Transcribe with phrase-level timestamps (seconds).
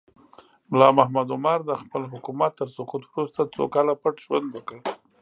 [0.71, 4.77] ملا محمد عمر د خپل حکومت تر سقوط وروسته څو کاله پټ ژوند وکړ.